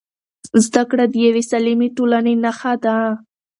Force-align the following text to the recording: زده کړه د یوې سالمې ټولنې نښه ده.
زده 0.65 0.83
کړه 0.89 1.05
د 1.09 1.15
یوې 1.25 1.43
سالمې 1.49 1.89
ټولنې 1.97 2.33
نښه 2.43 2.73
ده. 2.83 2.97